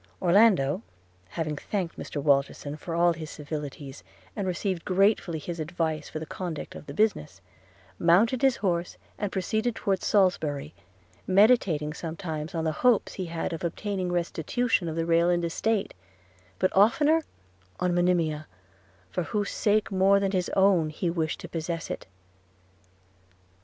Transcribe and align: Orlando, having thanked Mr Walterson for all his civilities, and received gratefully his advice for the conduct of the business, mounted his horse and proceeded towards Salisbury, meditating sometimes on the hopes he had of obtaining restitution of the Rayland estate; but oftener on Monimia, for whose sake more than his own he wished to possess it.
Orlando, 0.19 0.81
having 1.29 1.55
thanked 1.55 1.95
Mr 1.95 2.19
Walterson 2.19 2.75
for 2.75 2.95
all 2.95 3.13
his 3.13 3.29
civilities, 3.29 4.03
and 4.35 4.47
received 4.47 4.83
gratefully 4.83 5.37
his 5.37 5.59
advice 5.59 6.09
for 6.09 6.17
the 6.17 6.25
conduct 6.25 6.73
of 6.73 6.87
the 6.87 6.93
business, 6.95 7.39
mounted 7.99 8.41
his 8.41 8.55
horse 8.65 8.97
and 9.19 9.31
proceeded 9.31 9.75
towards 9.75 10.03
Salisbury, 10.07 10.73
meditating 11.27 11.93
sometimes 11.93 12.55
on 12.55 12.63
the 12.63 12.71
hopes 12.81 13.13
he 13.13 13.27
had 13.27 13.53
of 13.53 13.63
obtaining 13.63 14.11
restitution 14.11 14.89
of 14.89 14.95
the 14.95 15.05
Rayland 15.05 15.45
estate; 15.45 15.93
but 16.57 16.75
oftener 16.75 17.23
on 17.79 17.93
Monimia, 17.93 18.47
for 19.11 19.21
whose 19.21 19.51
sake 19.51 19.91
more 19.91 20.19
than 20.19 20.31
his 20.31 20.49
own 20.55 20.89
he 20.89 21.11
wished 21.11 21.39
to 21.41 21.47
possess 21.47 21.91
it. 21.91 22.07